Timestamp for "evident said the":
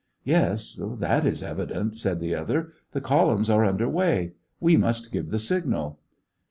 1.43-2.33